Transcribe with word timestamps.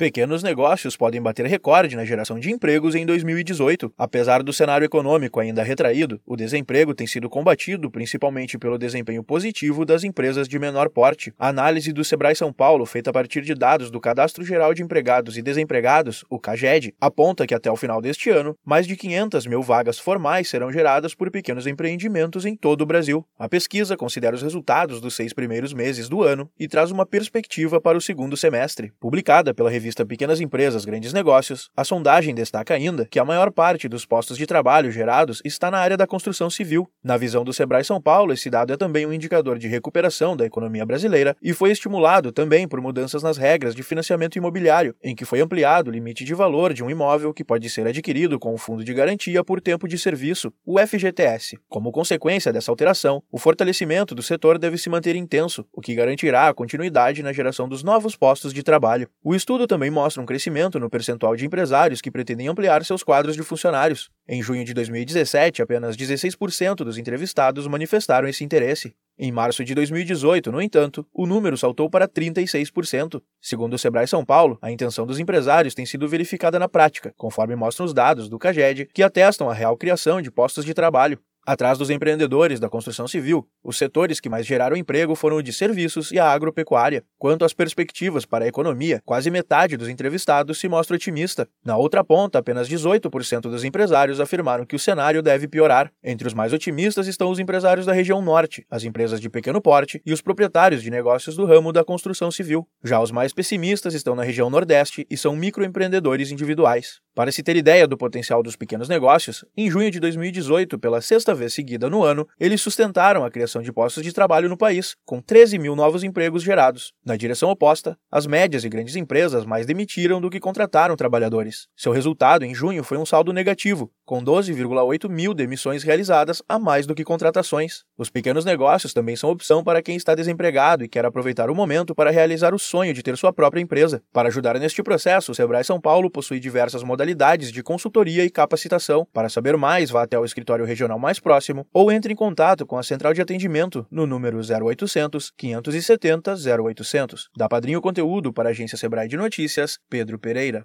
Pequenos 0.00 0.42
negócios 0.42 0.96
podem 0.96 1.20
bater 1.20 1.44
recorde 1.44 1.94
na 1.94 2.06
geração 2.06 2.38
de 2.38 2.50
empregos 2.50 2.94
em 2.94 3.04
2018. 3.04 3.92
Apesar 3.98 4.42
do 4.42 4.50
cenário 4.50 4.86
econômico 4.86 5.38
ainda 5.38 5.62
retraído, 5.62 6.18
o 6.24 6.36
desemprego 6.36 6.94
tem 6.94 7.06
sido 7.06 7.28
combatido 7.28 7.90
principalmente 7.90 8.56
pelo 8.56 8.78
desempenho 8.78 9.22
positivo 9.22 9.84
das 9.84 10.02
empresas 10.02 10.48
de 10.48 10.58
menor 10.58 10.88
porte. 10.88 11.34
A 11.38 11.48
análise 11.48 11.92
do 11.92 12.02
Sebrae 12.02 12.34
São 12.34 12.50
Paulo, 12.50 12.86
feita 12.86 13.10
a 13.10 13.12
partir 13.12 13.42
de 13.42 13.54
dados 13.54 13.90
do 13.90 14.00
Cadastro 14.00 14.42
Geral 14.42 14.72
de 14.72 14.82
Empregados 14.82 15.36
e 15.36 15.42
Desempregados, 15.42 16.24
o 16.30 16.40
CAGED, 16.40 16.94
aponta 16.98 17.46
que 17.46 17.54
até 17.54 17.70
o 17.70 17.76
final 17.76 18.00
deste 18.00 18.30
ano, 18.30 18.56
mais 18.64 18.86
de 18.86 18.96
500 18.96 19.44
mil 19.44 19.60
vagas 19.60 19.98
formais 19.98 20.48
serão 20.48 20.72
geradas 20.72 21.14
por 21.14 21.30
pequenos 21.30 21.66
empreendimentos 21.66 22.46
em 22.46 22.56
todo 22.56 22.80
o 22.80 22.86
Brasil. 22.86 23.22
A 23.38 23.50
pesquisa 23.50 23.98
considera 23.98 24.34
os 24.34 24.40
resultados 24.40 24.98
dos 24.98 25.14
seis 25.14 25.34
primeiros 25.34 25.74
meses 25.74 26.08
do 26.08 26.22
ano 26.22 26.50
e 26.58 26.66
traz 26.66 26.90
uma 26.90 27.04
perspectiva 27.04 27.78
para 27.82 27.98
o 27.98 28.00
segundo 28.00 28.34
semestre. 28.34 28.94
Publicada 28.98 29.52
pela 29.52 29.68
revista 29.68 29.89
revista 29.90 30.06
Pequenas 30.06 30.40
Empresas, 30.40 30.84
Grandes 30.84 31.12
Negócios, 31.12 31.68
a 31.76 31.82
sondagem 31.82 32.32
destaca 32.32 32.74
ainda 32.74 33.04
que 33.04 33.18
a 33.18 33.24
maior 33.24 33.50
parte 33.50 33.88
dos 33.88 34.06
postos 34.06 34.38
de 34.38 34.46
trabalho 34.46 34.92
gerados 34.92 35.42
está 35.44 35.68
na 35.68 35.78
área 35.78 35.96
da 35.96 36.06
construção 36.06 36.48
civil. 36.48 36.88
Na 37.02 37.16
visão 37.16 37.42
do 37.42 37.52
Sebrae 37.52 37.82
São 37.82 38.00
Paulo, 38.00 38.32
esse 38.32 38.48
dado 38.48 38.72
é 38.72 38.76
também 38.76 39.04
um 39.04 39.12
indicador 39.12 39.58
de 39.58 39.66
recuperação 39.66 40.36
da 40.36 40.46
economia 40.46 40.86
brasileira 40.86 41.36
e 41.42 41.52
foi 41.52 41.72
estimulado 41.72 42.30
também 42.30 42.68
por 42.68 42.80
mudanças 42.80 43.20
nas 43.20 43.36
regras 43.36 43.74
de 43.74 43.82
financiamento 43.82 44.36
imobiliário, 44.36 44.94
em 45.02 45.12
que 45.12 45.24
foi 45.24 45.40
ampliado 45.40 45.90
o 45.90 45.92
limite 45.92 46.24
de 46.24 46.34
valor 46.34 46.72
de 46.72 46.84
um 46.84 46.90
imóvel 46.90 47.34
que 47.34 47.42
pode 47.42 47.68
ser 47.68 47.88
adquirido 47.88 48.38
com 48.38 48.54
o 48.54 48.58
Fundo 48.58 48.84
de 48.84 48.94
Garantia 48.94 49.42
por 49.42 49.60
Tempo 49.60 49.88
de 49.88 49.98
Serviço, 49.98 50.52
o 50.64 50.78
FGTS. 50.78 51.58
Como 51.68 51.90
consequência 51.90 52.52
dessa 52.52 52.70
alteração, 52.70 53.22
o 53.32 53.38
fortalecimento 53.38 54.14
do 54.14 54.22
setor 54.22 54.56
deve 54.56 54.78
se 54.78 54.88
manter 54.88 55.16
intenso, 55.16 55.66
o 55.72 55.80
que 55.80 55.96
garantirá 55.96 56.48
a 56.48 56.54
continuidade 56.54 57.24
na 57.24 57.32
geração 57.32 57.68
dos 57.68 57.82
novos 57.82 58.14
postos 58.14 58.54
de 58.54 58.62
trabalho. 58.62 59.08
O 59.24 59.34
estudo 59.34 59.66
também 59.66 59.79
também 59.80 59.90
mostra 59.90 60.22
um 60.22 60.26
crescimento 60.26 60.78
no 60.78 60.90
percentual 60.90 61.34
de 61.34 61.46
empresários 61.46 62.02
que 62.02 62.10
pretendem 62.10 62.48
ampliar 62.48 62.84
seus 62.84 63.02
quadros 63.02 63.34
de 63.34 63.42
funcionários. 63.42 64.10
Em 64.28 64.42
junho 64.42 64.62
de 64.62 64.74
2017, 64.74 65.62
apenas 65.62 65.96
16% 65.96 66.84
dos 66.84 66.98
entrevistados 66.98 67.66
manifestaram 67.66 68.28
esse 68.28 68.44
interesse. 68.44 68.94
Em 69.18 69.32
março 69.32 69.64
de 69.64 69.74
2018, 69.74 70.52
no 70.52 70.60
entanto, 70.60 71.06
o 71.14 71.26
número 71.26 71.56
saltou 71.56 71.88
para 71.88 72.06
36%. 72.06 73.22
Segundo 73.40 73.72
o 73.72 73.78
Sebrae 73.78 74.06
São 74.06 74.22
Paulo, 74.22 74.58
a 74.60 74.70
intenção 74.70 75.06
dos 75.06 75.18
empresários 75.18 75.74
tem 75.74 75.86
sido 75.86 76.06
verificada 76.06 76.58
na 76.58 76.68
prática, 76.68 77.14
conforme 77.16 77.56
mostram 77.56 77.86
os 77.86 77.94
dados 77.94 78.28
do 78.28 78.38
CAGED, 78.38 78.86
que 78.92 79.02
atestam 79.02 79.48
a 79.48 79.54
real 79.54 79.78
criação 79.78 80.20
de 80.20 80.30
postos 80.30 80.66
de 80.66 80.74
trabalho. 80.74 81.18
Atrás 81.46 81.78
dos 81.78 81.88
empreendedores 81.88 82.60
da 82.60 82.68
construção 82.68 83.08
civil, 83.08 83.48
os 83.64 83.78
setores 83.78 84.20
que 84.20 84.28
mais 84.28 84.46
geraram 84.46 84.76
emprego 84.76 85.14
foram 85.14 85.38
o 85.38 85.42
de 85.42 85.52
serviços 85.52 86.12
e 86.12 86.18
a 86.18 86.30
agropecuária. 86.30 87.02
Quanto 87.18 87.44
às 87.44 87.54
perspectivas 87.54 88.26
para 88.26 88.44
a 88.44 88.48
economia, 88.48 89.02
quase 89.04 89.30
metade 89.30 89.76
dos 89.76 89.88
entrevistados 89.88 90.60
se 90.60 90.68
mostra 90.68 90.96
otimista. 90.96 91.48
Na 91.64 91.76
outra 91.76 92.04
ponta, 92.04 92.38
apenas 92.38 92.68
18% 92.68 93.42
dos 93.42 93.64
empresários 93.64 94.20
afirmaram 94.20 94.66
que 94.66 94.76
o 94.76 94.78
cenário 94.78 95.22
deve 95.22 95.48
piorar. 95.48 95.90
Entre 96.04 96.28
os 96.28 96.34
mais 96.34 96.52
otimistas 96.52 97.06
estão 97.06 97.30
os 97.30 97.38
empresários 97.38 97.86
da 97.86 97.92
região 97.92 98.20
norte, 98.20 98.66
as 98.70 98.84
empresas 98.84 99.20
de 99.20 99.30
pequeno 99.30 99.60
porte 99.60 100.00
e 100.04 100.12
os 100.12 100.20
proprietários 100.20 100.82
de 100.82 100.90
negócios 100.90 101.36
do 101.36 101.46
ramo 101.46 101.72
da 101.72 101.82
construção 101.82 102.30
civil. 102.30 102.68
Já 102.84 103.00
os 103.00 103.10
mais 103.10 103.32
pessimistas 103.32 103.94
estão 103.94 104.14
na 104.14 104.22
região 104.22 104.50
nordeste 104.50 105.06
e 105.10 105.16
são 105.16 105.34
microempreendedores 105.34 106.30
individuais. 106.30 107.00
Para 107.12 107.32
se 107.32 107.42
ter 107.42 107.56
ideia 107.56 107.88
do 107.88 107.96
potencial 107.96 108.40
dos 108.40 108.54
pequenos 108.54 108.88
negócios, 108.88 109.44
em 109.56 109.68
junho 109.68 109.90
de 109.90 109.98
2018, 109.98 110.78
pela 110.78 111.00
sexta 111.00 111.34
vez 111.34 111.52
seguida 111.52 111.90
no 111.90 112.04
ano, 112.04 112.26
eles 112.38 112.62
sustentaram 112.62 113.24
a 113.24 113.30
criação 113.30 113.60
de 113.62 113.72
postos 113.72 114.04
de 114.04 114.12
trabalho 114.12 114.48
no 114.48 114.56
país, 114.56 114.94
com 115.04 115.20
13 115.20 115.58
mil 115.58 115.74
novos 115.74 116.04
empregos 116.04 116.44
gerados. 116.44 116.92
Na 117.04 117.16
direção 117.16 117.50
oposta, 117.50 117.98
as 118.12 118.28
médias 118.28 118.62
e 118.62 118.68
grandes 118.68 118.94
empresas 118.94 119.44
mais 119.44 119.66
demitiram 119.66 120.20
do 120.20 120.30
que 120.30 120.38
contrataram 120.38 120.94
trabalhadores. 120.94 121.66
Seu 121.76 121.90
resultado 121.90 122.44
em 122.44 122.54
junho 122.54 122.84
foi 122.84 122.96
um 122.96 123.04
saldo 123.04 123.32
negativo, 123.32 123.90
com 124.10 124.20
12,8 124.20 125.08
mil 125.08 125.32
demissões 125.32 125.84
realizadas 125.84 126.42
a 126.48 126.58
mais 126.58 126.84
do 126.84 126.96
que 126.96 127.04
contratações. 127.04 127.84
Os 127.96 128.10
pequenos 128.10 128.44
negócios 128.44 128.92
também 128.92 129.14
são 129.14 129.30
opção 129.30 129.62
para 129.62 129.80
quem 129.80 129.94
está 129.94 130.16
desempregado 130.16 130.82
e 130.82 130.88
quer 130.88 131.04
aproveitar 131.04 131.48
o 131.48 131.54
momento 131.54 131.94
para 131.94 132.10
realizar 132.10 132.52
o 132.52 132.58
sonho 132.58 132.92
de 132.92 133.04
ter 133.04 133.16
sua 133.16 133.32
própria 133.32 133.60
empresa. 133.60 134.02
Para 134.12 134.26
ajudar 134.26 134.58
neste 134.58 134.82
processo, 134.82 135.30
o 135.30 135.34
Sebrae 135.36 135.62
São 135.62 135.80
Paulo 135.80 136.10
possui 136.10 136.40
diversas 136.40 136.82
modalidades 136.82 137.52
de 137.52 137.62
consultoria 137.62 138.24
e 138.24 138.30
capacitação. 138.30 139.06
Para 139.12 139.28
saber 139.28 139.56
mais, 139.56 139.90
vá 139.90 140.02
até 140.02 140.18
o 140.18 140.24
escritório 140.24 140.64
regional 140.64 140.98
mais 140.98 141.20
próximo 141.20 141.64
ou 141.72 141.92
entre 141.92 142.12
em 142.12 142.16
contato 142.16 142.66
com 142.66 142.76
a 142.76 142.82
central 142.82 143.14
de 143.14 143.22
atendimento 143.22 143.86
no 143.92 144.08
número 144.08 144.40
0800 144.40 145.32
570 145.36 146.34
0800. 146.60 147.30
Da 147.36 147.48
Padrinho 147.48 147.80
Conteúdo 147.80 148.32
para 148.32 148.48
a 148.48 148.50
agência 148.50 148.76
Sebrae 148.76 149.06
de 149.06 149.16
Notícias, 149.16 149.78
Pedro 149.88 150.18
Pereira. 150.18 150.58